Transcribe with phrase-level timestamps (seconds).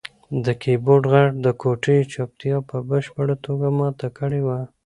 [0.45, 4.59] د کیبورډ غږ د کوټې چوپتیا په بشپړه توګه ماته کړې وه.